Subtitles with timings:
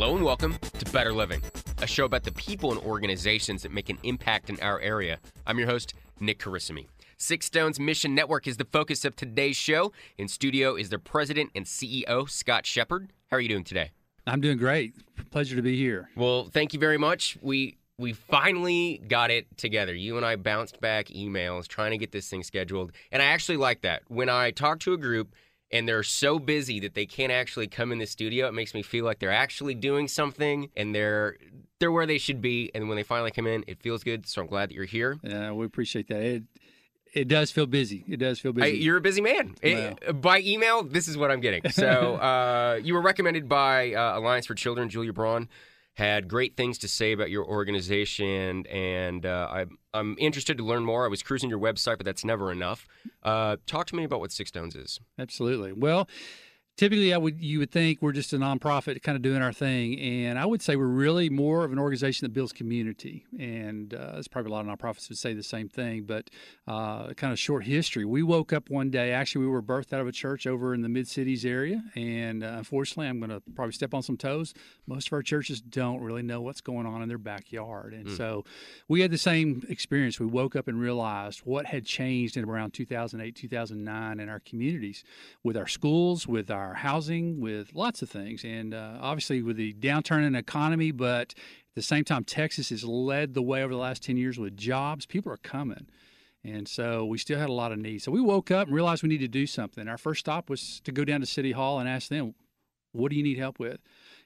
[0.00, 1.42] Hello and welcome to Better Living,
[1.82, 5.18] a show about the people and organizations that make an impact in our area.
[5.46, 6.86] I'm your host, Nick Carissimi.
[7.18, 9.92] Six Stones Mission Network is the focus of today's show.
[10.16, 13.12] In studio is their president and CEO, Scott Shepard.
[13.30, 13.90] How are you doing today?
[14.26, 14.94] I'm doing great.
[15.30, 16.08] Pleasure to be here.
[16.16, 17.36] Well, thank you very much.
[17.42, 19.94] We we finally got it together.
[19.94, 23.58] You and I bounced back emails trying to get this thing scheduled, and I actually
[23.58, 24.04] like that.
[24.08, 25.34] When I talk to a group
[25.72, 28.82] and they're so busy that they can't actually come in the studio, it makes me
[28.82, 31.36] feel like they're actually doing something and they're
[31.78, 32.70] they're where they should be.
[32.74, 34.26] And when they finally come in, it feels good.
[34.26, 35.18] So I'm glad that you're here.
[35.22, 36.20] Yeah, we appreciate that.
[36.22, 36.42] It
[37.12, 38.04] it does feel busy.
[38.08, 38.68] It does feel busy.
[38.68, 39.48] I, you're a busy man.
[39.48, 39.96] Wow.
[40.08, 41.68] It- by email, this is what I'm getting.
[41.70, 44.88] So uh, you were recommended by uh, Alliance for Children.
[44.88, 45.48] Julia Braun
[46.00, 50.82] had great things to say about your organization, and uh, I'm, I'm interested to learn
[50.82, 51.04] more.
[51.04, 52.86] I was cruising your website, but that's never enough.
[53.22, 54.98] Uh, talk to me about what Six Stones is.
[55.18, 55.72] Absolutely.
[55.72, 56.08] Well,
[56.76, 59.98] typically I would you would think we're just a nonprofit kind of doing our thing,
[60.00, 63.26] and I would say we're really more of an organization that builds community.
[63.38, 66.30] And uh, there's probably a lot of nonprofits would say the same thing, but
[66.66, 68.04] uh, kind of short history.
[68.04, 69.12] We woke up one day.
[69.12, 72.42] Actually, we were birthed out of a church over in the mid cities area, and
[72.42, 74.54] uh, unfortunately, I'm going to probably step on some toes.
[74.86, 78.44] Most of our churches don't really know what's going on in their backyard, and so
[78.88, 80.18] we had the same experience.
[80.18, 85.04] We woke up and realized what had changed in around 2008, 2009 in our communities,
[85.42, 89.72] with our schools, with our housing, with lots of things, and uh, obviously with the
[89.74, 90.90] downturn in the economy.
[90.90, 94.38] But at the same time, Texas has led the way over the last 10 years
[94.38, 95.06] with jobs.
[95.06, 95.86] People are coming.
[96.42, 98.04] And so we still had a lot of needs.
[98.04, 99.88] So we woke up and realized we needed to do something.
[99.88, 102.34] Our first stop was to go down to City Hall and ask them,
[102.92, 103.78] what do you need help with?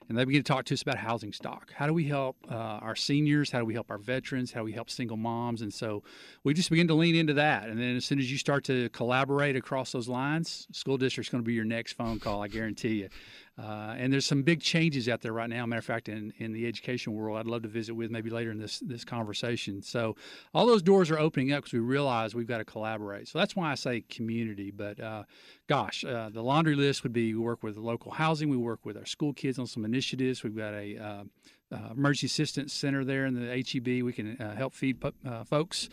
[0.07, 1.73] And they began to talk to us about housing stock.
[1.73, 3.51] How do we help uh, our seniors?
[3.51, 4.51] How do we help our veterans?
[4.51, 5.61] How do we help single moms?
[5.61, 6.03] And so
[6.43, 7.69] we just begin to lean into that.
[7.69, 11.43] And then as soon as you start to collaborate across those lines, school district's going
[11.43, 13.09] to be your next phone call, I guarantee you.
[13.57, 15.65] Uh, and there's some big changes out there right now.
[15.65, 18.51] Matter of fact, in, in the education world, I'd love to visit with maybe later
[18.51, 19.81] in this this conversation.
[19.81, 20.17] So
[20.53, 23.29] all those doors are opening up because we realize we've got to collaborate.
[23.29, 24.71] So that's why I say community.
[24.71, 25.23] But uh,
[25.67, 28.97] gosh, uh, the laundry list would be we work with local housing, we work with
[28.97, 30.43] our school kids on some initiatives.
[30.43, 31.23] We've got a uh,
[31.71, 34.03] uh, emergency assistance center there in the HEB.
[34.03, 35.89] We can uh, help feed uh, folks.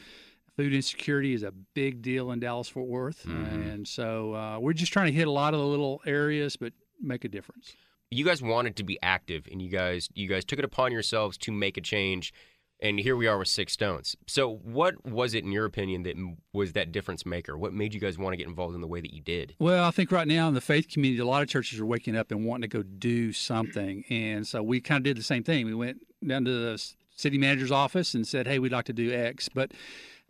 [0.57, 4.93] Food insecurity is a big deal in Dallas Fort Worth, and so uh, we're just
[4.93, 7.75] trying to hit a lot of the little areas, but make a difference.
[8.11, 11.39] You guys wanted to be active, and you guys you guys took it upon yourselves
[11.39, 12.33] to make a change.
[12.81, 14.17] And here we are with Six Stones.
[14.27, 16.17] So, what was it, in your opinion, that
[16.53, 17.57] was that difference maker?
[17.57, 19.55] What made you guys want to get involved in the way that you did?
[19.61, 22.17] Well, I think right now in the faith community, a lot of churches are waking
[22.17, 24.05] up and wanting to go do something.
[24.11, 25.65] And so we kind of did the same thing.
[25.65, 29.13] We went down to the city manager's office and said, hey, we'd like to do
[29.13, 29.49] X.
[29.49, 29.71] But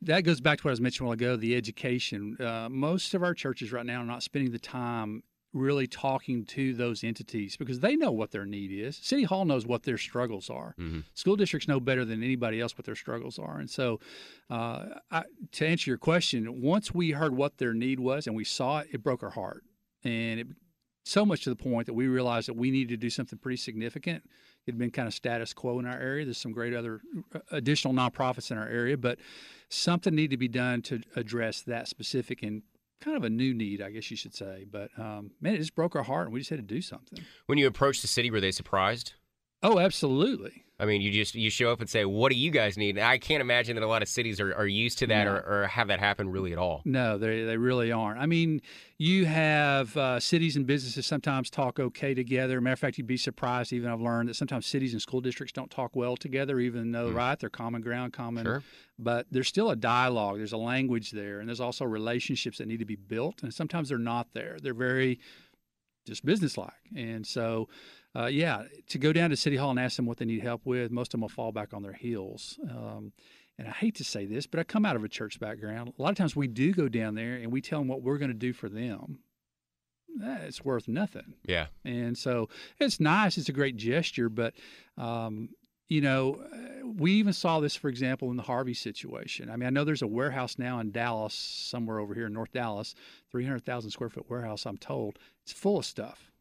[0.02, 2.36] that goes back to what I was mentioning a while ago the education.
[2.38, 6.72] Uh, most of our churches right now are not spending the time really talking to
[6.74, 8.96] those entities because they know what their need is.
[8.96, 10.74] City Hall knows what their struggles are.
[11.14, 13.58] School districts know better than anybody else what their struggles are.
[13.58, 14.00] And so,
[14.50, 18.44] uh, I, to answer your question, once we heard what their need was and we
[18.44, 19.62] saw it, it broke our heart.
[20.04, 20.46] And it
[21.04, 23.56] so much to the point that we realized that we needed to do something pretty
[23.56, 24.22] significant.
[24.66, 26.24] It had been kind of status quo in our area.
[26.24, 27.00] There's some great other
[27.34, 29.18] uh, additional nonprofits in our area, but
[29.68, 32.62] something needed to be done to address that specific and
[33.02, 34.66] kind of a new need, I guess you should say.
[34.70, 37.18] But um, man, it just broke our heart, and we just had to do something.
[37.46, 39.14] When you approached the city, were they surprised?
[39.62, 40.64] Oh, absolutely.
[40.82, 43.06] I mean, you just you show up and say, "What do you guys need?" And
[43.06, 45.34] I can't imagine that a lot of cities are, are used to that No.
[45.34, 46.82] or, or have that happen really at all.
[46.84, 48.18] No, they they really aren't.
[48.18, 48.60] I mean,
[48.98, 52.60] you have uh, cities and businesses sometimes talk okay together.
[52.60, 53.72] Matter of fact, you'd be surprised.
[53.72, 57.10] Even I've learned that sometimes cities and school districts don't talk well together, even though
[57.10, 58.44] right they're common ground, common.
[58.44, 58.62] Sure.
[58.98, 60.38] But there's still a dialogue.
[60.38, 63.44] There's a language there, and there's also relationships that need to be built.
[63.44, 64.58] And sometimes they're not there.
[64.60, 65.20] They're very
[66.06, 66.72] just businesslike.
[66.96, 67.68] And so,
[68.14, 70.62] uh, yeah, to go down to City Hall and ask them what they need help
[70.64, 72.58] with, most of them will fall back on their heels.
[72.70, 73.12] Um,
[73.58, 75.92] and I hate to say this, but I come out of a church background.
[75.98, 78.18] A lot of times we do go down there and we tell them what we're
[78.18, 79.20] going to do for them.
[80.20, 81.34] It's worth nothing.
[81.46, 81.68] Yeah.
[81.84, 82.48] And so
[82.78, 83.38] it's nice.
[83.38, 84.54] It's a great gesture, but
[84.98, 85.50] um,
[85.92, 86.42] you know,
[86.96, 89.50] we even saw this, for example, in the Harvey situation.
[89.50, 92.50] I mean, I know there's a warehouse now in Dallas, somewhere over here in North
[92.50, 92.94] Dallas,
[93.30, 95.18] 300,000 square foot warehouse, I'm told.
[95.42, 96.32] It's full of stuff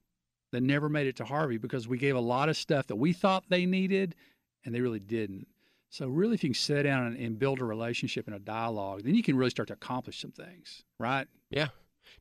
[0.54, 3.12] that never made it to Harvey because we gave a lot of stuff that we
[3.12, 4.16] thought they needed
[4.64, 5.48] and they really didn't.
[5.90, 9.04] So, really, if you can sit down and, and build a relationship and a dialogue,
[9.04, 11.28] then you can really start to accomplish some things, right?
[11.50, 11.68] Yeah.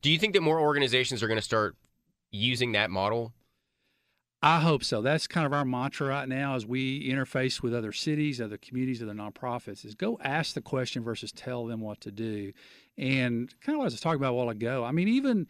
[0.01, 1.77] Do you think that more organizations are going to start
[2.29, 3.31] using that model?
[4.43, 5.01] I hope so.
[5.01, 9.01] That's kind of our mantra right now as we interface with other cities, other communities,
[9.01, 12.51] other nonprofits is go ask the question versus tell them what to do.
[12.97, 14.83] And kind of what I was talking about a while ago.
[14.83, 15.47] I mean, even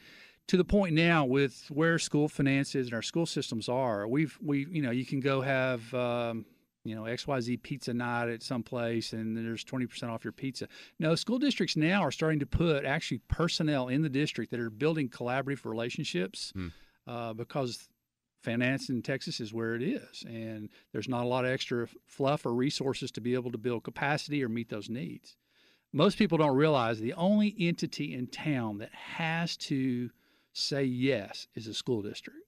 [0.47, 4.67] to the point now with where school finances and our school systems are, we've we
[4.69, 6.45] you know you can go have um,
[6.83, 10.67] you know XYZ pizza night at some place and there's 20% off your pizza.
[10.99, 14.69] No, school districts now are starting to put actually personnel in the district that are
[14.69, 16.67] building collaborative relationships Hmm.
[17.07, 17.87] uh, because
[18.41, 22.45] finance in Texas is where it is and there's not a lot of extra fluff
[22.45, 25.35] or resources to be able to build capacity or meet those needs.
[25.93, 30.09] Most people don't realize the only entity in town that has to
[30.53, 32.39] say yes is a school district,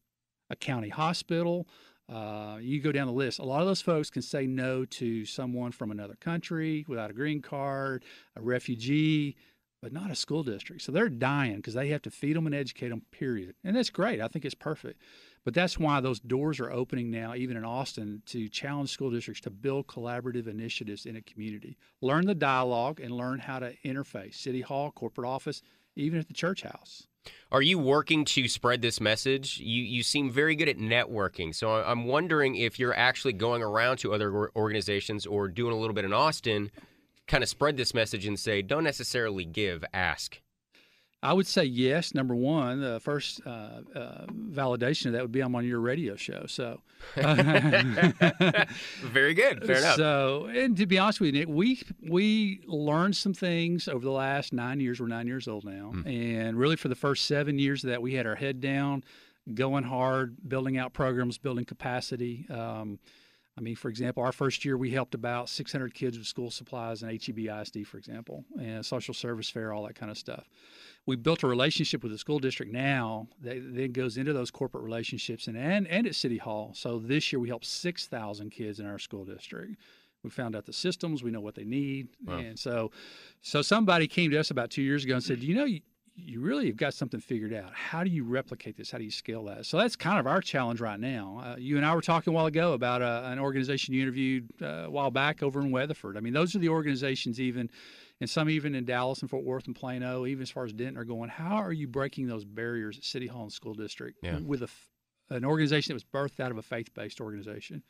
[0.49, 1.67] a county hospital,
[2.09, 3.39] uh, you go down the list.
[3.39, 7.13] A lot of those folks can say no to someone from another country without a
[7.13, 8.03] green card,
[8.35, 9.37] a refugee,
[9.81, 10.81] but not a school district.
[10.81, 13.55] So they're dying because they have to feed them and educate them, period.
[13.63, 14.21] And that's great.
[14.21, 15.01] I think it's perfect.
[15.43, 19.41] But that's why those doors are opening now, even in Austin, to challenge school districts
[19.41, 21.77] to build collaborative initiatives in a community.
[22.01, 25.61] Learn the dialogue and learn how to interface city hall, corporate office,
[25.95, 27.07] even at the church house.
[27.51, 29.57] Are you working to spread this message?
[29.59, 33.97] You you seem very good at networking, so I'm wondering if you're actually going around
[33.97, 36.71] to other organizations or doing a little bit in Austin,
[37.27, 40.41] kind of spread this message and say, don't necessarily give, ask.
[41.23, 42.13] I would say yes.
[42.13, 43.49] Number one, the first uh,
[43.95, 46.45] uh, validation of that would be I'm on your radio show.
[46.47, 46.81] So,
[49.01, 49.65] Very good.
[49.65, 49.95] Fair enough.
[49.95, 54.11] So, and to be honest with you, Nick, we we learned some things over the
[54.11, 54.99] last nine years.
[54.99, 56.07] We're nine years old now, Hmm.
[56.07, 59.03] and really for the first seven years of that, we had our head down,
[59.53, 62.45] going hard, building out programs, building capacity.
[62.49, 62.99] Um,
[63.57, 67.03] I mean, for example, our first year we helped about 600 kids with school supplies
[67.03, 70.49] and HEB ISD, for example, and social service fair, all that kind of stuff.
[71.05, 74.83] We built a relationship with the school district now that then goes into those corporate
[74.83, 76.71] relationships and, and, and at City Hall.
[76.73, 79.75] So this year we helped 6,000 kids in our school district.
[80.23, 82.07] We found out the systems, we know what they need.
[82.25, 82.37] Wow.
[82.37, 82.91] And so
[83.41, 85.81] so somebody came to us about two years ago and said, you know, you,
[86.15, 87.73] you really have got something figured out.
[87.73, 88.91] How do you replicate this?
[88.91, 89.65] How do you scale that?
[89.65, 91.41] So that's kind of our challenge right now.
[91.43, 94.49] Uh, you and I were talking a while ago about uh, an organization you interviewed
[94.61, 96.15] uh, a while back over in Weatherford.
[96.15, 97.69] I mean, those are the organizations even,
[98.23, 100.97] and some even in Dallas and Fort Worth and Plano, even as far as Denton,
[100.97, 101.29] are going.
[101.29, 104.39] How are you breaking those barriers at City Hall and School District Yeah.
[104.39, 104.69] with a
[105.29, 107.83] an organization that was birthed out of a faith-based organization?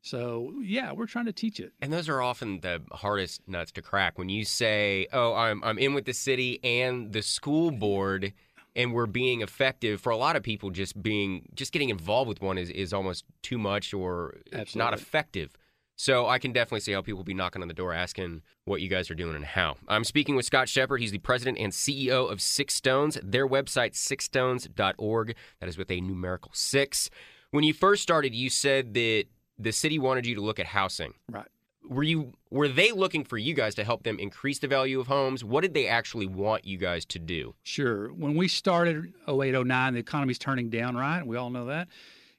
[0.00, 1.72] So yeah, we're trying to teach it.
[1.82, 4.16] And those are often the hardest nuts to crack.
[4.18, 8.32] When you say, "Oh, I'm I'm in with the city and the school board,
[8.74, 12.40] and we're being effective," for a lot of people, just being just getting involved with
[12.40, 15.56] one is is almost too much or it's not effective.
[15.98, 18.82] So I can definitely see how people will be knocking on the door asking what
[18.82, 19.76] you guys are doing and how.
[19.88, 21.00] I'm speaking with Scott Shepard.
[21.00, 23.18] He's the president and CEO of Six Stones.
[23.22, 25.34] Their website, sixstones.org.
[25.60, 27.10] That is with a numerical six.
[27.50, 29.24] When you first started, you said that
[29.58, 31.46] the city wanted you to look at housing Right.
[31.88, 35.06] were you were they looking for you guys to help them increase the value of
[35.06, 38.12] homes what did they actually want you guys to do Sure.
[38.12, 41.26] When we started 08, 09, the economy's turning down, right?
[41.26, 41.88] We all know that.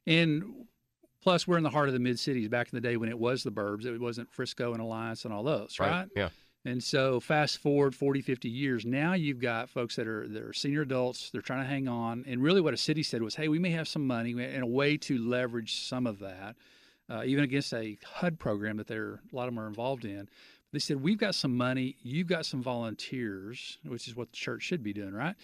[0.05, 0.67] And
[1.21, 3.17] plus, we're in the heart of the mid cities back in the day when it
[3.17, 3.86] was the burbs.
[3.86, 5.89] It wasn't Frisco and Alliance and all those, right?
[6.15, 6.29] yeah
[6.65, 10.53] And so, fast forward 40, 50 years, now you've got folks that are that are
[10.53, 11.29] senior adults.
[11.31, 12.25] They're trying to hang on.
[12.27, 14.67] And really, what a city said was, hey, we may have some money and a
[14.67, 16.55] way to leverage some of that,
[17.09, 20.27] uh, even against a HUD program that they're a lot of them are involved in.
[20.74, 21.95] They said, we've got some money.
[22.03, 25.36] You've got some volunteers, which is what the church should be doing, right?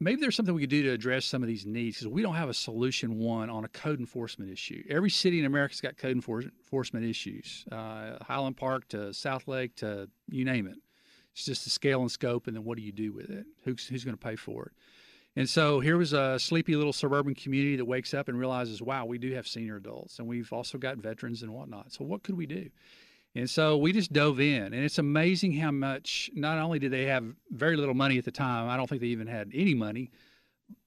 [0.00, 2.36] Maybe there's something we could do to address some of these needs because we don't
[2.36, 4.84] have a solution one on a code enforcement issue.
[4.88, 9.74] Every city in America's got code enfor- enforcement issues, uh, Highland Park to South Lake
[9.76, 10.76] to you name it.
[11.32, 13.46] It's just the scale and scope, and then what do you do with it?
[13.64, 14.72] Who's, who's going to pay for it?
[15.36, 19.04] And so here was a sleepy little suburban community that wakes up and realizes, wow,
[19.04, 21.92] we do have senior adults, and we've also got veterans and whatnot.
[21.92, 22.70] So what could we do?
[23.38, 26.28] And so we just dove in, and it's amazing how much.
[26.34, 29.08] Not only did they have very little money at the time, I don't think they
[29.08, 30.10] even had any money,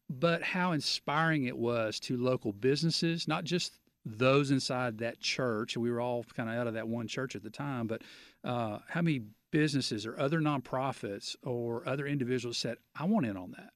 [0.09, 5.77] but how inspiring it was to local businesses, not just those inside that church.
[5.77, 8.01] We were all kind of out of that one church at the time, but
[8.43, 13.51] uh, how many businesses or other nonprofits or other individuals said, "I want in on
[13.51, 13.71] that.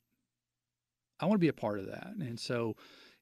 [1.19, 2.75] I want to be a part of that." And so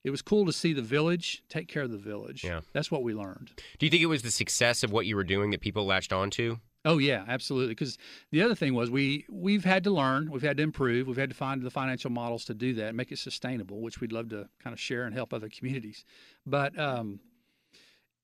[0.03, 2.43] it was cool to see the village take care of the village.
[2.43, 2.61] Yeah.
[2.73, 3.51] That's what we learned.
[3.79, 6.11] Do you think it was the success of what you were doing that people latched
[6.11, 6.57] onto?
[6.85, 7.71] Oh yeah, absolutely.
[7.73, 7.97] Because
[8.31, 11.29] the other thing was we we've had to learn, we've had to improve, we've had
[11.29, 14.29] to find the financial models to do that, and make it sustainable, which we'd love
[14.29, 16.03] to kind of share and help other communities.
[16.45, 17.21] But um,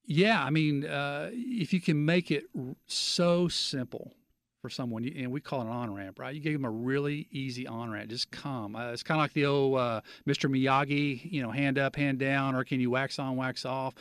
[0.05, 4.13] yeah, I mean, uh, if you can make it r- so simple
[4.61, 6.35] for someone, and we call it an on ramp, right?
[6.35, 8.75] You give them a really easy on ramp, just come.
[8.75, 10.49] Uh, it's kind of like the old uh, Mr.
[10.49, 13.95] Miyagi, you know, hand up, hand down, or can you wax on, wax off?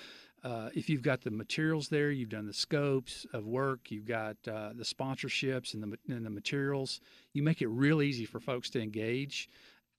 [0.45, 4.37] Uh, if you've got the materials there, you've done the scopes of work, you've got
[4.47, 7.01] uh, the sponsorships and the, and the materials,
[7.33, 9.49] you make it real easy for folks to engage.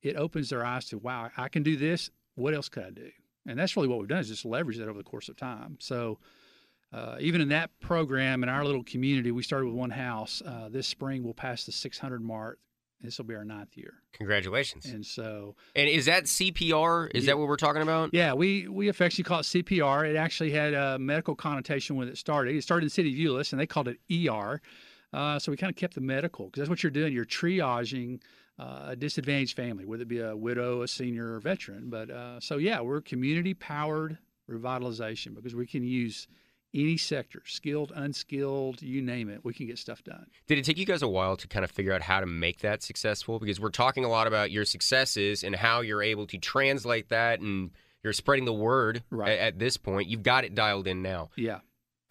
[0.02, 2.10] It opens their eyes to, wow, I can do this.
[2.36, 3.10] What else could I do?
[3.46, 5.78] And that's really what we've done is just leverage that over the course of time.
[5.80, 6.20] So
[6.92, 10.42] uh, even in that program in our little community, we started with one house.
[10.46, 12.60] Uh, this spring, we'll pass the 600 mark.
[13.02, 13.94] This will be our ninth year.
[14.14, 14.86] Congratulations.
[14.86, 17.10] And so And is that CPR?
[17.16, 17.32] Is Yeah.
[17.32, 18.10] that what we're talking about?
[18.12, 20.04] Yeah, we we affectionately call it CPR.
[20.10, 22.56] It actually had a medical connotation when it started.
[22.56, 24.62] It started in the city of Euless, and they called it ER.
[25.14, 27.14] Uh, so we kind of kept the medical because that's what you're doing.
[27.14, 28.20] You're triaging
[28.60, 31.90] uh, a disadvantaged family, whether it be a widow, a senior, or veteran.
[31.90, 34.18] But uh, so yeah, we're community powered
[34.50, 36.28] revitalization because we can use
[36.74, 40.28] any sector, skilled, unskilled, you name it, we can get stuff done.
[40.48, 42.60] Did it take you guys a while to kind of figure out how to make
[42.60, 43.40] that successful?
[43.40, 47.40] Because we're talking a lot about your successes and how you're able to translate that
[47.40, 47.72] and
[48.04, 49.32] you're spreading the word Right.
[49.32, 50.08] a- at, this point.
[50.10, 51.30] You've got it dialed in now.
[51.36, 51.60] Yeah.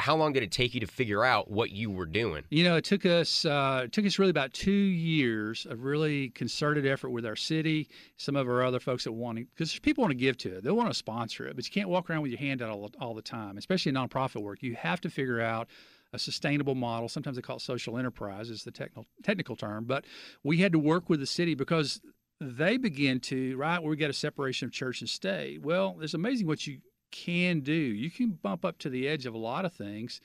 [0.01, 2.45] How long did it take you to figure out what you were doing?
[2.51, 6.31] You know, it took us uh, it took us really about two years of really
[6.31, 10.03] concerted effort with our city, some of our other folks that want to, because people
[10.03, 12.23] want to give to it, they want to sponsor it, but you can't walk around
[12.23, 14.63] with your hand out all, all the time, especially in nonprofit work.
[14.63, 15.69] You have to figure out
[16.13, 17.09] a sustainable model.
[17.09, 20.05] Sometimes they call it social enterprise, is the technical technical term, but
[20.45, 22.01] we had to work with the city because
[22.41, 25.61] they begin to right where we got a separation of church and state.
[25.61, 26.79] Well, it's amazing what you
[27.11, 27.73] can do.
[27.73, 30.21] You can bump up to the edge of a lot of things.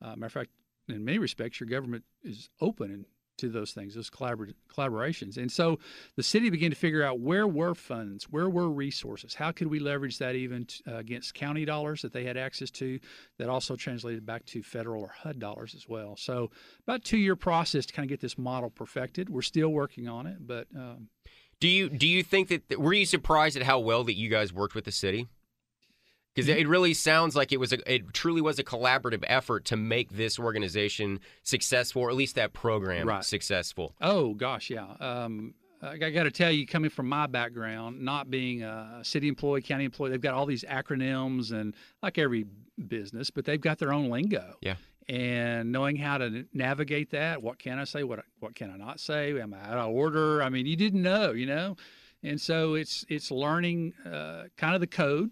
[0.00, 0.50] Uh, matter of fact,
[0.88, 3.04] in many respects, your government is open and
[3.38, 5.36] to those things, those collabor- collaborations.
[5.36, 5.78] And so
[6.16, 9.78] the city began to figure out where were funds, where were resources, how could we
[9.78, 12.98] leverage that even t- uh, against county dollars that they had access to,
[13.38, 16.16] that also translated back to federal or HUD dollars as well.
[16.16, 16.50] So
[16.82, 19.30] about two year process to kind of get this model perfected.
[19.30, 21.08] We're still working on it, but um,
[21.60, 24.52] Do you do you think that were you surprised at how well that you guys
[24.52, 25.28] worked with the city?
[26.46, 29.76] Because it really sounds like it was a it truly was a collaborative effort to
[29.76, 33.24] make this organization successful, or at least that program Right.
[33.24, 33.94] successful.
[34.00, 34.86] Oh gosh, yeah.
[35.00, 39.62] Um, I got to tell you, coming from my background, not being a city employee,
[39.62, 42.46] county employee, they've got all these acronyms and like every
[42.88, 44.56] business, but they've got their own lingo.
[44.60, 44.74] Yeah.
[45.08, 49.00] And knowing how to navigate that, what can I say, what what can I not
[49.00, 49.40] say?
[49.40, 50.42] Am I out of order?
[50.42, 51.76] I mean, you didn't know, you know,
[52.22, 55.30] and so it's it's learning uh, kind of the code,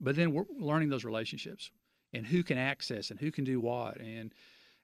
[0.00, 1.70] but then we're learning those relationships
[2.12, 4.32] and who can access and who can do what and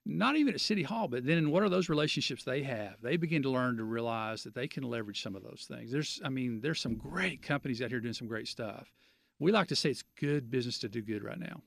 [0.05, 2.97] not even at City Hall, but then what are those relationships they have?
[3.03, 5.93] They begin to learn to realize that they can leverage some of those things.
[5.93, 8.91] There's, I mean, there's some great companies out here doing some great stuff.
[9.39, 11.63] We like to say it's good business to do good right now.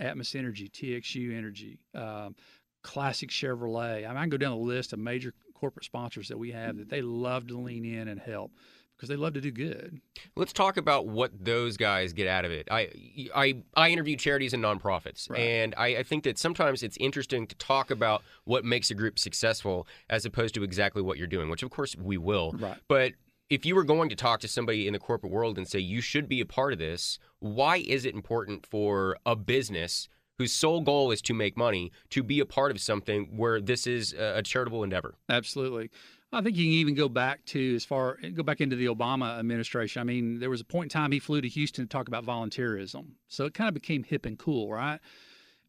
[0.00, 2.34] Atmos Energy, TXU Energy, um,
[2.82, 4.04] Classic Chevrolet.
[4.04, 6.76] I, mean, I can go down the list of major corporate sponsors that we have
[6.78, 8.52] that they love to lean in and help
[9.00, 9.98] because they love to do good.
[10.36, 12.68] Let's talk about what those guys get out of it.
[12.70, 12.90] I
[13.34, 15.40] I, I interview charities and nonprofits, Right.
[15.40, 19.18] and I, I think that sometimes it's interesting to talk about what makes a group
[19.18, 22.52] successful as opposed to exactly what you're doing, which of course we will.
[22.52, 22.76] Right.
[22.88, 23.12] But
[23.48, 26.02] if you were going to talk to somebody in the corporate world and say you
[26.02, 30.82] should be a part of this, why is it important for a business whose sole
[30.82, 34.36] goal is to make money to be a part of something where this is a
[34.38, 35.14] a charitable endeavor?
[35.28, 35.90] Absolutely.
[36.32, 39.38] I think you can even go back to as far go back into the Obama
[39.38, 40.00] administration.
[40.00, 42.24] I mean, there was a point in time he flew to Houston to talk about
[42.24, 45.00] volunteerism, so it kind of became hip and cool, right?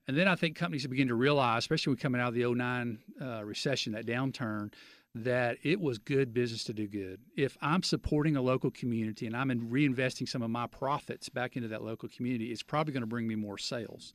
[0.07, 2.99] And then I think companies begin to realize, especially when coming out of the 09
[3.21, 4.73] uh, recession, that downturn,
[5.13, 7.19] that it was good business to do good.
[7.35, 11.55] If I'm supporting a local community and I'm in reinvesting some of my profits back
[11.55, 14.13] into that local community, it's probably going to bring me more sales.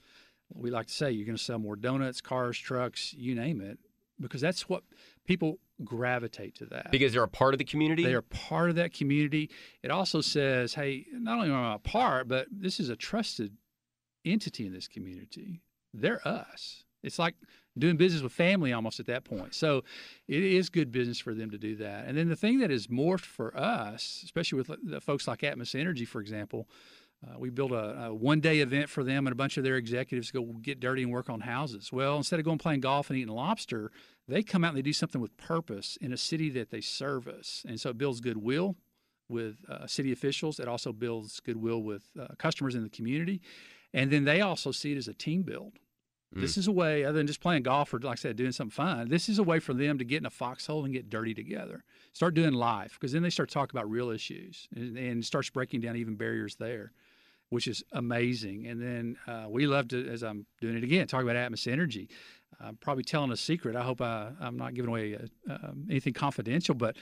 [0.53, 3.79] We like to say you're going to sell more donuts, cars, trucks, you name it,
[4.21, 4.85] because that's what
[5.26, 6.90] people gravitate to that.
[6.90, 8.04] Because they're a part of the community.
[8.04, 9.50] They are part of that community.
[9.83, 13.56] It also says, hey, not only am I a part, but this is a trusted
[14.25, 15.62] entity in this community.
[15.92, 16.85] They're us.
[17.02, 17.35] It's like
[17.78, 19.54] doing business with family almost at that point.
[19.54, 19.85] So
[20.26, 22.06] it is good business for them to do that.
[22.06, 25.78] And then the thing that is morphed for us, especially with the folks like Atmos
[25.78, 26.68] Energy, for example,
[27.25, 29.76] uh, we built a, a one day event for them and a bunch of their
[29.76, 31.92] executives to go get dirty and work on houses.
[31.92, 33.90] Well, instead of going playing golf and eating lobster,
[34.28, 37.64] they come out and they do something with purpose in a city that they service.
[37.68, 38.76] And so it builds goodwill,
[39.28, 40.61] with uh, city officials.
[40.61, 43.40] It also builds goodwill with uh, customers in the community,
[43.92, 45.78] and then they also see it as a team build.
[46.32, 48.70] This is a way, other than just playing golf or, like I said, doing something
[48.70, 49.08] fun.
[49.08, 51.82] This is a way for them to get in a foxhole and get dirty together.
[52.12, 55.80] Start doing life because then they start talking about real issues and, and starts breaking
[55.80, 56.92] down even barriers there,
[57.50, 58.67] which is amazing.
[58.67, 62.09] And then uh, we love to, as I'm doing it again, talk about Atmos Energy.
[62.61, 63.76] I'm probably telling a secret.
[63.76, 66.97] I hope I, I'm not giving away uh, um, anything confidential, but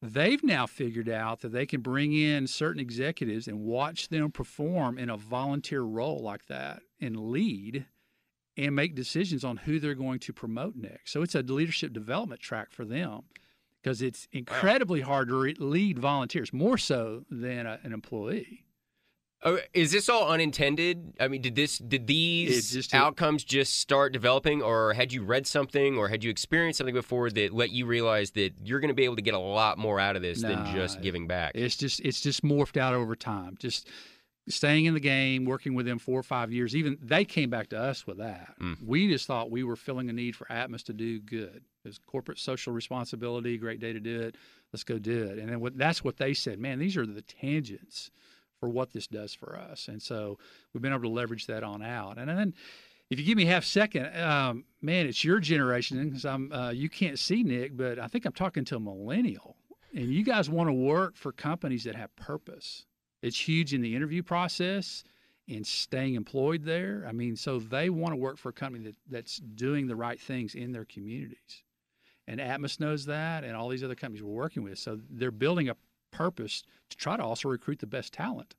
[0.00, 4.98] they've now figured out that they can bring in certain executives and watch them perform
[4.98, 7.86] in a volunteer role like that and lead
[8.56, 11.12] and make decisions on who they're going to promote next.
[11.12, 13.22] So it's a leadership development track for them
[13.82, 18.64] because it's incredibly hard to re- lead volunteers, more so than a, an employee.
[19.42, 21.14] Oh, is this all unintended?
[21.18, 25.46] I mean, did this did these just- outcomes just start developing, or had you read
[25.46, 28.94] something, or had you experienced something before that let you realize that you're going to
[28.94, 31.52] be able to get a lot more out of this than just giving back?
[31.54, 33.56] It's just it's just morphed out over time.
[33.58, 33.88] Just
[34.48, 36.76] staying in the game, working with them four or five years.
[36.76, 38.54] Even they came back to us with that.
[38.60, 38.76] Mm.
[38.84, 41.62] We just thought we were filling a need for Atmos to do good.
[41.84, 44.36] It's corporate social responsibility, great day to do it.
[44.72, 45.38] Let's go do it.
[45.38, 46.58] And then what, that's what they said.
[46.58, 48.10] Man, these are the tangents
[48.60, 49.88] for what this does for us.
[49.88, 50.38] And so
[50.72, 52.18] we've been able to leverage that on out.
[52.18, 52.54] And then
[53.10, 56.52] if you give me half second, um, man, it's your generation because I'm.
[56.52, 59.56] Uh, you can't see Nick, but I think I'm talking to a millennial,
[59.92, 62.86] and you guys want to work for companies that have purpose.
[63.22, 65.02] It's huge in the interview process
[65.48, 67.04] and staying employed there.
[67.08, 70.20] I mean, so they want to work for a company that, that's doing the right
[70.20, 71.64] things in their communities.
[72.28, 74.78] And Atmos knows that, and all these other companies we're working with.
[74.78, 75.76] So they're building a
[76.24, 78.54] purpose to try to also recruit the best talent.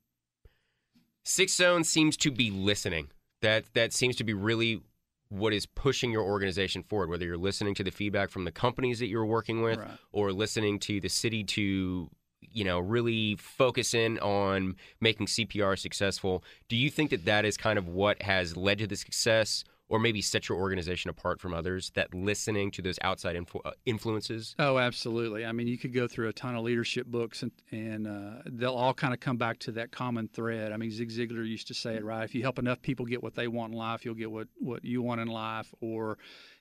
[1.24, 3.10] Six Stones seems to be listening.
[3.40, 4.82] That that seems to be really
[5.28, 7.08] what is pushing your organization forward.
[7.08, 9.98] Whether you're listening to the feedback from the companies that you're working with, Right.
[10.10, 16.42] or listening to the city to you know really focus in on making CPR successful.
[16.68, 19.62] Do you think that that is kind of what has led to the success?
[19.92, 21.92] Or maybe set your organization apart from others.
[21.94, 24.56] That listening to those outside influ- uh, influences.
[24.58, 25.44] Oh, absolutely.
[25.44, 28.72] I mean, you could go through a ton of leadership books, and, and uh, they'll
[28.72, 30.72] all kind of come back to that common thread.
[30.72, 33.22] I mean, Zig Ziglar used to say it right: if you help enough people get
[33.22, 35.74] what they want in life, you'll get what what you want in life.
[35.82, 36.16] Or,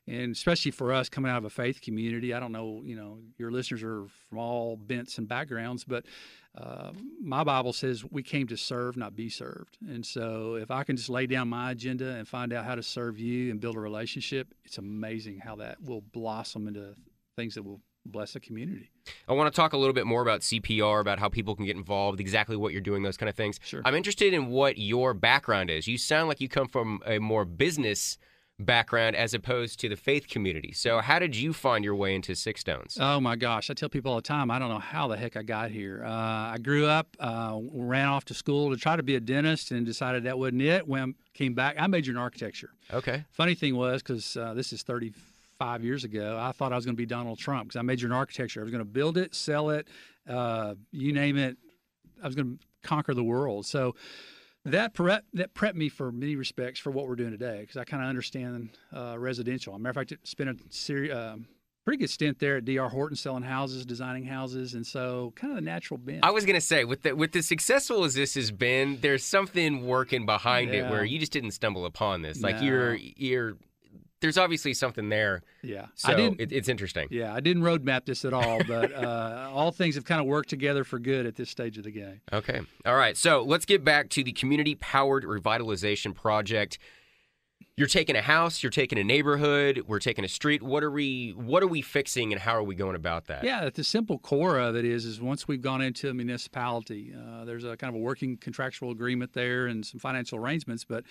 [0.08, 3.20] and especially for us coming out of a faith community, I don't know, you know,
[3.38, 6.06] your listeners are from all bents and backgrounds, but
[6.58, 9.78] uh, my Bible says we came to serve, not be served.
[9.88, 12.84] And so, if I can just lay down my agenda and find out how to
[12.84, 16.96] serve you and build a relationship, it's amazing how that will blossom into
[17.38, 18.90] things that will bless a community.
[19.28, 21.76] I want to talk a little bit more about CPR, about how people can get
[21.76, 23.60] involved, exactly what you're doing, those kind of things.
[23.64, 23.82] Sure.
[23.86, 25.88] I'm interested in what your background is.
[25.88, 28.18] You sound like you come from a more business
[28.62, 30.72] background as opposed to the faith community.
[30.72, 32.98] So, how did you find your way into Six Stones?
[33.00, 35.36] Oh my gosh, I tell people all the time, I don't know how the heck
[35.36, 36.04] I got here.
[36.06, 39.72] Uh, I grew up, uh, ran off to school to try to be a dentist
[39.72, 40.88] and decided that wasn't it.
[40.88, 42.72] When I came back, I majored in architecture.
[42.94, 43.26] okay.
[43.32, 46.96] Funny thing was, because uh, this is 35 years ago, I thought I was going
[46.96, 48.62] to be Donald Trump because I majored in architecture.
[48.62, 49.88] I was going to build it, sell it,
[50.28, 51.58] uh, you name it.
[52.22, 53.66] I was going to conquer the world.
[53.66, 53.96] So
[54.66, 57.84] that prep that prepped me for many respects for what we're doing today because I
[57.84, 59.74] kind of understand uh, residential.
[59.74, 61.38] As a matter of fact, I spent a seri- uh,
[61.84, 65.56] pretty good stint there at DR Horton selling houses, designing houses, and so kind of
[65.56, 66.24] the natural bent.
[66.24, 69.86] I was gonna say, with the with the successful as this has been, there's something
[69.88, 72.42] working behind it where you just didn't stumble upon this.
[72.42, 72.62] Like No.
[72.64, 73.58] you're you're
[74.22, 75.42] there's obviously something there.
[75.64, 76.40] yeah, So I didn't.
[76.40, 77.08] it, it's interesting.
[77.12, 80.50] yeah, I didn't roadmap this at all, but uh, all things have kind of worked
[80.50, 82.22] together for good at this stage of the game.
[82.32, 82.62] Okay.
[82.86, 83.18] All right.
[83.18, 86.78] So let's get back to the community powered revitalization project.
[87.78, 90.62] You're taking a house, you're taking a neighborhood, we're taking a street.
[90.62, 93.44] What are we what are we fixing and how are we going about that?
[93.44, 97.46] Yeah, the simple core of it is is once we've gone into a municipality, uh,
[97.46, 101.06] there's a kind of a working contractual agreement there and some financial arrangements, but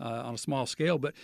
[0.00, 0.98] uh, on a small scale.
[0.98, 1.14] But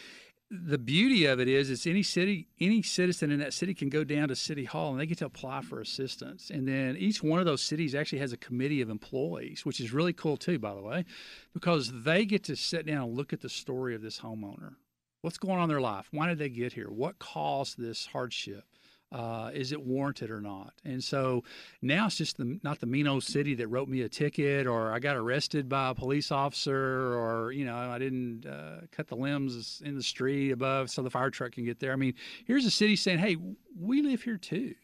[0.53, 4.05] the beauty of it is, it's any city, any citizen in that city can go
[4.05, 6.51] down to city hall and they get to apply for assistance.
[6.51, 9.95] And then each one of those cities actually has a committee of employees, which is
[9.95, 11.07] really cool too, by the way,
[11.55, 14.75] because they get to sit down and look at the story of this homeowner.
[15.23, 16.09] What's going on in their life?
[16.11, 16.91] Why did they get here?
[16.91, 18.65] What caused this hardship?
[19.13, 20.73] Uh, is it warranted or not?
[20.85, 21.45] And so
[21.83, 24.91] now it's just the, not the mean old city that wrote me a ticket, or
[24.91, 29.17] I got arrested by a police officer, or you know I didn't uh, cut the
[29.17, 31.93] limbs in the street above so the fire truck can get there.
[31.93, 32.15] I mean,
[32.47, 33.37] here's a city saying, "Hey,
[33.79, 34.75] we live here too,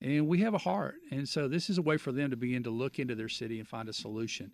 [0.00, 2.62] and we have a heart." And so this is a way for them to begin
[2.62, 4.52] to look into their city and find a solution.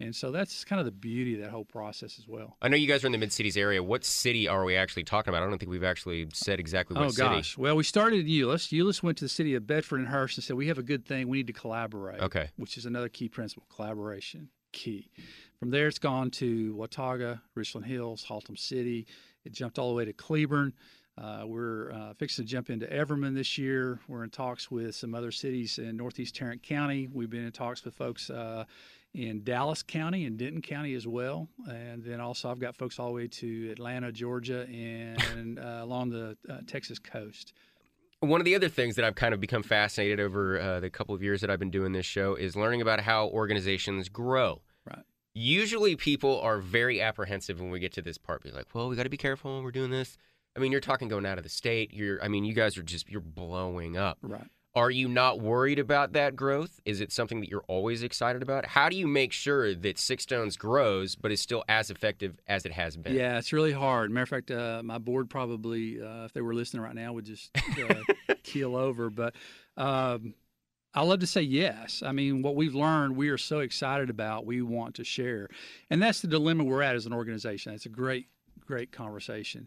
[0.00, 2.56] And so that's kind of the beauty of that whole process as well.
[2.62, 3.82] I know you guys are in the Mid Cities area.
[3.82, 5.42] What city are we actually talking about?
[5.42, 7.28] I don't think we've actually said exactly what oh city.
[7.28, 7.58] gosh!
[7.58, 8.70] Well, we started in Euless.
[8.70, 11.04] Euless went to the city of Bedford and Hurst and said, "We have a good
[11.04, 11.26] thing.
[11.26, 12.50] We need to collaborate." Okay.
[12.56, 15.10] Which is another key principle: collaboration, key.
[15.58, 19.06] From there, it's gone to Watauga, Richland Hills, Haltom City.
[19.44, 20.74] It jumped all the way to Cleburne.
[21.20, 23.98] Uh, we're uh, fixing to jump into Everman this year.
[24.06, 27.08] We're in talks with some other cities in Northeast Tarrant County.
[27.12, 28.64] We've been in talks with folks uh,
[29.14, 31.48] in Dallas County and Denton County as well.
[31.66, 36.10] And then also, I've got folks all the way to Atlanta, Georgia, and uh, along
[36.10, 37.52] the uh, Texas coast.
[38.20, 41.14] One of the other things that I've kind of become fascinated over uh, the couple
[41.14, 44.60] of years that I've been doing this show is learning about how organizations grow.
[44.84, 45.04] Right.
[45.34, 48.42] Usually, people are very apprehensive when we get to this part.
[48.42, 50.18] Be like, "Well, we got to be careful when we're doing this."
[50.56, 51.92] I mean, you're talking going out of the state.
[51.92, 54.18] You're, I mean, you guys are just you're blowing up.
[54.22, 54.48] Right.
[54.74, 56.78] Are you not worried about that growth?
[56.84, 58.66] Is it something that you're always excited about?
[58.66, 62.64] How do you make sure that Six Stones grows but is still as effective as
[62.64, 63.14] it has been?
[63.14, 64.10] Yeah, it's really hard.
[64.10, 67.24] Matter of fact, uh, my board probably, uh, if they were listening right now, would
[67.24, 69.10] just uh, keel over.
[69.10, 69.34] But
[69.76, 70.34] um,
[70.94, 72.02] I love to say yes.
[72.04, 75.48] I mean, what we've learned, we are so excited about, we want to share.
[75.90, 77.72] And that's the dilemma we're at as an organization.
[77.72, 78.26] It's a great,
[78.64, 79.66] great conversation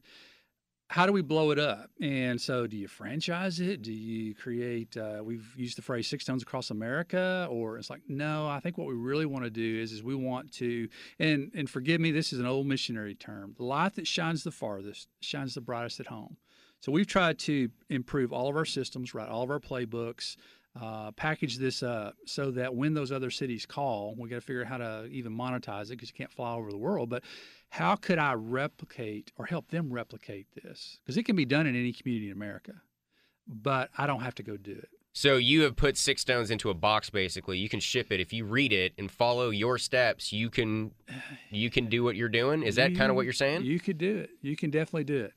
[0.92, 1.90] how do we blow it up?
[2.02, 3.82] And so, do you franchise it?
[3.82, 4.98] Do you create?
[4.98, 8.46] Uh, we've used the phrase six stones across America, or it's like, no.
[8.46, 11.70] I think what we really want to do is, is we want to, and and
[11.70, 13.56] forgive me, this is an old missionary term.
[13.56, 16.36] The light that shines the farthest shines the brightest at home.
[16.82, 20.36] So we've tried to improve all of our systems, write all of our playbooks,
[20.80, 24.62] uh, package this up so that when those other cities call, we got to figure
[24.62, 27.10] out how to even monetize it because you can't fly over the world.
[27.10, 27.24] But
[27.72, 31.00] how could I replicate or help them replicate this?
[31.04, 32.74] Because it can be done in any community in America,
[33.48, 34.90] but I don't have to go do it.
[35.14, 37.58] So you have put Six Stones into a box basically.
[37.58, 40.32] You can ship it if you read it and follow your steps.
[40.32, 40.92] You can
[41.50, 42.64] you can do what you're doing.
[42.64, 43.64] Is that You- kind of what you're saying?
[43.64, 44.30] You could do it.
[44.42, 45.34] You can definitely do it.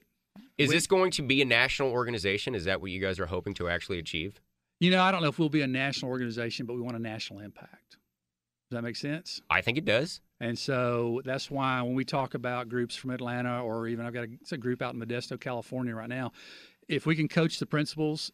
[0.59, 2.55] Is we- this going to be a national organization?
[2.55, 4.41] Is that what you guys are hoping to actually achieve?
[4.81, 7.01] You know, I don't know if we'll be a national organization, but we want a
[7.01, 7.97] national impact.
[8.71, 9.43] Does that make sense?
[9.51, 10.21] I think it does.
[10.41, 14.25] And so that's why when we talk about groups from Atlanta or even I've got
[14.25, 16.33] a, it's a group out in Modesto, California right now,
[16.89, 18.31] if we can coach the principals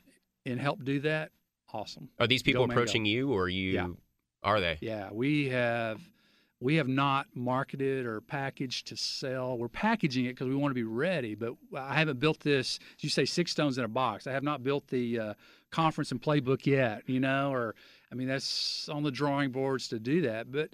[0.47, 1.31] and help do that,
[1.73, 2.09] awesome.
[2.19, 3.89] Are these people Go, approaching you or you Yeah.
[4.43, 4.79] are they?
[4.81, 6.01] Yeah, we have
[6.63, 9.57] we have not marketed or packaged to sell.
[9.57, 12.79] We're packaging it because we want to be ready, but I haven't built this.
[12.99, 14.27] as You say six stones in a box.
[14.27, 15.35] I have not built the uh,
[15.71, 17.03] conference and playbook yet.
[17.07, 17.75] You know, or
[18.13, 20.51] I mean that's on the drawing boards to do that.
[20.51, 20.71] But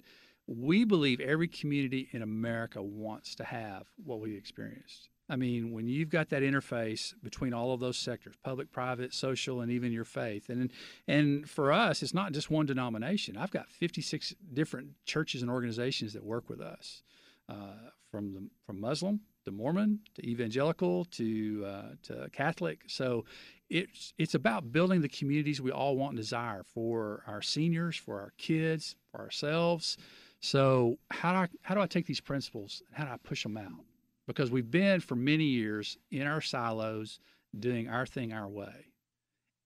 [0.47, 5.09] we believe every community in America wants to have what we experienced.
[5.29, 9.59] I mean, when you've got that interface between all of those sectors, public, private, social,
[9.59, 10.71] and even your faith, and
[11.07, 13.35] and for us, it's not just one denomination.
[13.35, 17.03] I've got 56 different churches and organizations that work with us,
[17.49, 22.83] uh, from the from Muslim to Mormon to evangelical to uh, to Catholic.
[22.87, 23.25] So
[23.69, 28.19] it's it's about building the communities we all want and desire for our seniors, for
[28.19, 29.97] our kids, for ourselves.
[30.39, 33.43] So how do I how do I take these principles and how do I push
[33.43, 33.85] them out?
[34.27, 37.19] Because we've been for many years in our silos
[37.57, 38.93] doing our thing our way.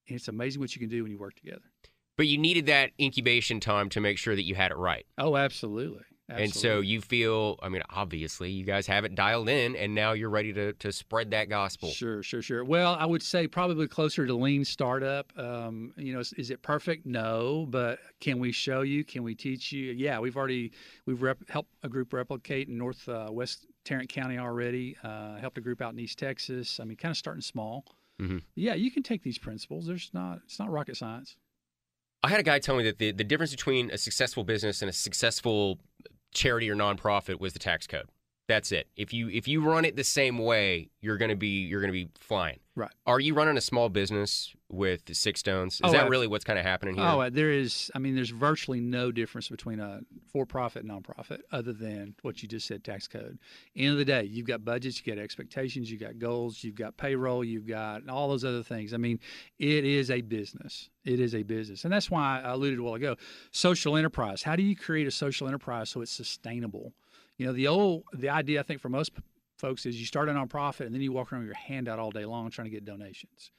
[0.08, 1.62] And it's amazing what you can do when you work together.
[2.16, 5.06] But you needed that incubation time to make sure that you had it right.
[5.18, 6.04] Oh, absolutely.
[6.38, 10.12] And so you feel, I mean, obviously you guys have it dialed in and now
[10.12, 11.90] you're ready to, to spread that gospel.
[11.90, 12.64] Sure, sure, sure.
[12.64, 15.32] Well, I would say probably closer to lean startup.
[15.38, 17.06] Um, you know, is, is it perfect?
[17.06, 19.04] No, but can we show you?
[19.04, 19.92] Can we teach you?
[19.92, 20.72] Yeah, we've already
[21.06, 24.96] we've rep- helped a group replicate in North uh, West Tarrant County already.
[25.02, 26.78] Uh, helped a group out in East Texas.
[26.80, 27.84] I mean, kind of starting small.
[28.20, 28.42] Mhm.
[28.54, 29.86] Yeah, you can take these principles.
[29.86, 31.36] There's not it's not rocket science.
[32.24, 34.88] I had a guy tell me that the, the difference between a successful business and
[34.88, 35.80] a successful
[36.32, 38.08] charity or nonprofit was the tax code.
[38.52, 38.86] That's it.
[38.96, 42.08] If you if you run it the same way, you're gonna be you're gonna be
[42.18, 42.58] flying.
[42.74, 42.90] Right.
[43.06, 45.74] Are you running a small business with the Six Stones?
[45.74, 47.04] Is Oh, that abs- really what's kind of happening here?
[47.06, 47.90] Oh, uh, there is.
[47.94, 50.00] I mean, there's virtually no difference between a
[50.32, 53.38] for-profit and nonprofit, other than what you just said, tax code.
[53.76, 56.96] End of the day, you've got budgets, you got expectations, you got goals, you've got
[56.98, 58.92] payroll, you've got all those other things.
[58.94, 59.18] I mean,
[59.58, 60.88] it is a business.
[61.04, 63.16] It is a business, and that's why I alluded a while ago.
[63.50, 64.42] Social enterprise.
[64.42, 66.94] How do you create a social enterprise so it's sustainable?
[67.42, 69.12] You know, the old the idea I think for most
[69.58, 71.98] folks is you start a nonprofit and then you walk around with your hand out
[71.98, 73.50] all day long trying to get donations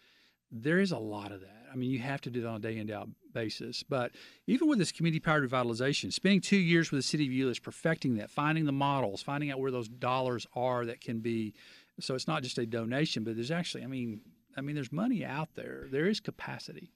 [0.54, 1.65] there is a lot of that.
[1.72, 3.82] I mean, you have to do that on a day in, day out basis.
[3.82, 4.12] But
[4.46, 8.15] even with this community powered revitalization, spending two years with the city of Euless, perfecting
[8.17, 11.56] that, finding the models, finding out where those dollars are that can be.
[12.00, 14.22] So it's not just a donation, but there's actually, I mean,
[14.56, 15.88] I mean, there's money out there.
[15.89, 16.91] There is capacity.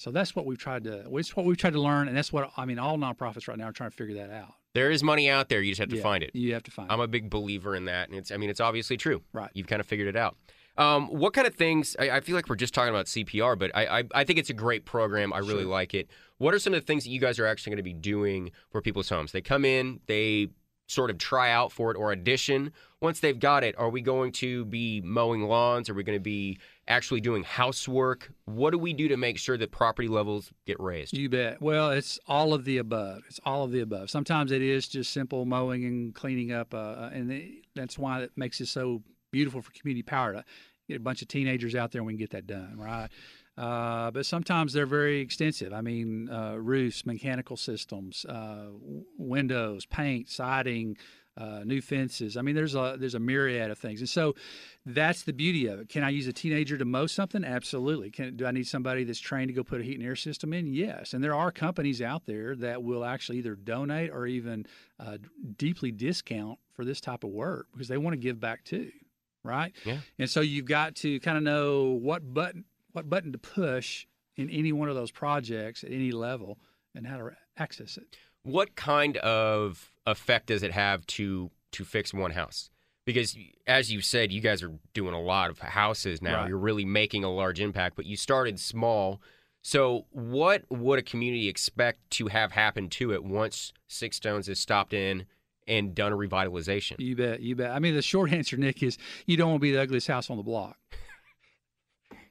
[0.00, 1.04] So that's what we've tried to.
[1.18, 2.78] It's what we've tried to learn, and that's what I mean.
[2.78, 4.54] All nonprofits right now are trying to figure that out.
[4.72, 5.60] There is money out there.
[5.60, 6.30] You just have to Yeah, find it.
[6.32, 6.94] You have to find it.
[6.94, 7.04] I'm it.
[7.04, 8.30] a big believer in that, and it's.
[8.30, 9.20] I mean, it's obviously true.
[9.34, 9.50] Right.
[9.52, 10.38] You've kind of figured it out.
[10.78, 11.96] Um, what kind of things?
[11.98, 14.48] I, I feel like we're just talking about CPR, but I, I, I think it's
[14.48, 15.34] a great program.
[15.34, 15.70] I really Sure.
[15.70, 16.08] like it.
[16.38, 18.52] What are some of the things that you guys are actually going to be doing
[18.70, 19.32] for people's homes?
[19.32, 20.48] They come in, they
[20.86, 22.72] sort of try out for it or audition.
[23.02, 25.90] Once they've got it, are we going to be mowing lawns?
[25.90, 26.58] Are we going to be
[26.90, 28.32] actually doing housework?
[28.44, 31.16] What do we do to make sure that property levels get raised?
[31.16, 31.62] You bet.
[31.62, 33.22] Well, it's all of the above.
[33.28, 34.10] It's all of the above.
[34.10, 38.32] Sometimes it is just simple mowing and cleaning up, uh, and it, that's why it
[38.36, 40.44] makes it so beautiful for community power to
[40.88, 43.08] get a bunch of teenagers out there and we can get that done, right?
[43.56, 45.72] Uh, but sometimes they're very extensive.
[45.72, 50.96] I mean, uh, roofs, mechanical systems, uh, w- windows, paint, siding,
[51.36, 52.36] uh, new fences.
[52.36, 54.34] I mean, there's a there's a myriad of things, and so
[54.84, 55.88] that's the beauty of it.
[55.88, 57.44] Can I use a teenager to mow something?
[57.44, 58.10] Absolutely.
[58.10, 60.52] Can do I need somebody that's trained to go put a heat and air system
[60.52, 60.66] in?
[60.66, 61.14] Yes.
[61.14, 64.66] And there are companies out there that will actually either donate or even
[64.98, 65.18] uh,
[65.56, 68.90] deeply discount for this type of work because they want to give back too,
[69.44, 69.72] right?
[69.84, 69.98] Yeah.
[70.18, 74.50] And so you've got to kind of know what button what button to push in
[74.50, 76.58] any one of those projects at any level
[76.94, 78.16] and how to access it.
[78.42, 82.70] what kind of effect does it have to to fix one house?
[83.06, 86.42] Because as you said, you guys are doing a lot of houses now.
[86.42, 86.48] Right.
[86.48, 89.20] You're really making a large impact, but you started small.
[89.62, 94.58] So, what would a community expect to have happen to it once Six Stones has
[94.58, 95.26] stopped in
[95.66, 96.96] and done a revitalization?
[96.98, 97.70] You bet, you bet.
[97.70, 98.96] I mean, the short answer, Nick, is
[99.26, 100.78] you don't want to be the ugliest house on the block.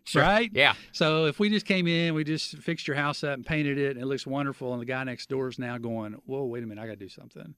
[0.10, 0.24] Sure.
[0.24, 0.50] Right?
[0.54, 0.74] Yeah.
[0.92, 3.92] So if we just came in, we just fixed your house up and painted it,
[3.92, 6.66] and it looks wonderful, and the guy next door is now going, "Whoa, wait a
[6.66, 7.54] minute, I got to do something."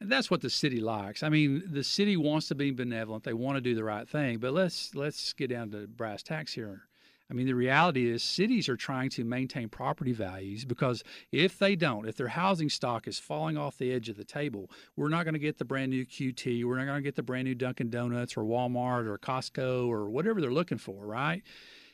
[0.00, 1.22] And that's what the city likes.
[1.22, 4.38] I mean, the city wants to be benevolent; they want to do the right thing.
[4.38, 6.88] But let's let's get down to brass tacks here.
[7.30, 11.74] I mean, the reality is cities are trying to maintain property values because if they
[11.74, 15.24] don't, if their housing stock is falling off the edge of the table, we're not
[15.24, 17.54] going to get the brand new QT, we're not going to get the brand new
[17.56, 21.42] Dunkin' Donuts or Walmart or Costco or whatever they're looking for, right?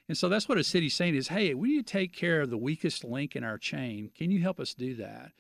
[0.09, 2.51] And so that's what a city's saying is, hey, we need to take care of
[2.51, 4.11] the weakest link in our chain.
[4.15, 5.33] Can you help us do that?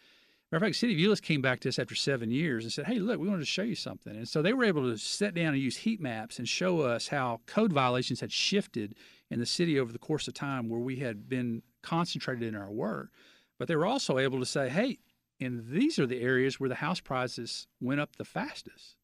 [0.51, 2.85] Matter of fact, City of Euless came back to us after seven years and said,
[2.85, 4.14] hey, look, we wanted to show you something.
[4.14, 7.09] And so they were able to sit down and use heat maps and show us
[7.09, 8.94] how code violations had shifted
[9.31, 12.70] in the city over the course of time where we had been concentrated in our
[12.70, 13.09] work.
[13.59, 14.98] But they were also able to say, hey,
[15.40, 18.96] and these are the areas where the house prices went up the fastest.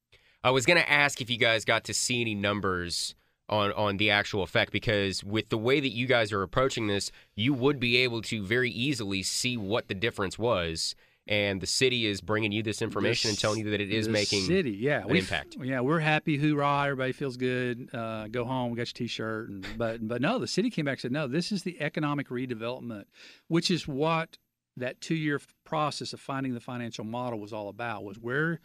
[0.44, 3.14] I was going to ask if you guys got to see any numbers
[3.48, 7.10] on on the actual effect because with the way that you guys are approaching this,
[7.34, 10.94] you would be able to very easily see what the difference was.
[11.30, 14.44] And the city is bringing you this information and telling you that it is making
[14.44, 15.58] city, yeah, an impact.
[15.60, 16.38] Yeah, we're happy.
[16.38, 16.84] Hoorah!
[16.84, 17.90] Everybody feels good.
[17.92, 18.70] Uh, go home.
[18.72, 19.50] Got your T-shirt.
[19.50, 22.30] And, but but no, the city came back and said, no, this is the economic
[22.30, 23.04] redevelopment,
[23.46, 24.38] which is what
[24.78, 28.04] that two-year process of finding the financial model was all about.
[28.04, 28.60] Was where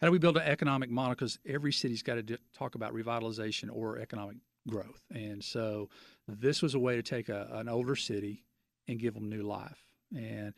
[0.00, 1.14] how do we build an economic model?
[1.14, 4.36] Because every city's got to do, talk about revitalization or economic
[4.68, 5.88] growth, and so
[6.26, 8.44] this was a way to take a, an older city
[8.86, 9.84] and give them new life.
[10.14, 10.54] And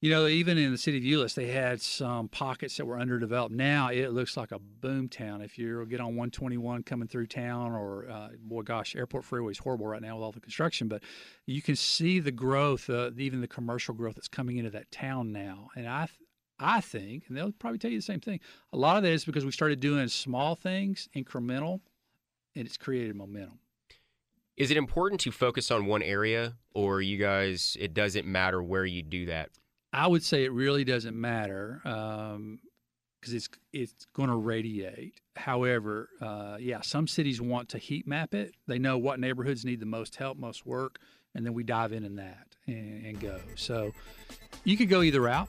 [0.00, 3.52] you know, even in the city of Euless, they had some pockets that were underdeveloped.
[3.52, 5.42] Now it looks like a boom town.
[5.42, 9.58] If you get on 121 coming through town, or uh, boy, gosh, Airport Freeway is
[9.58, 11.02] horrible right now with all the construction, but
[11.46, 15.32] you can see the growth, uh, even the commercial growth that's coming into that town
[15.32, 15.70] now.
[15.74, 16.08] And I,
[16.60, 18.40] I think, and they'll probably tell you the same thing.
[18.72, 21.80] A lot of that is because we started doing small things, incremental,
[22.56, 23.60] and it's created momentum.
[24.56, 27.76] Is it important to focus on one area, or you guys?
[27.78, 29.50] It doesn't matter where you do that.
[29.92, 35.20] I would say it really doesn't matter because it's it's going to radiate.
[35.36, 38.54] However, uh, yeah, some cities want to heat map it.
[38.66, 40.98] They know what neighborhoods need the most help, most work,
[41.34, 43.38] and then we dive in in that and, and go.
[43.54, 43.92] So
[44.64, 45.48] you could go either route.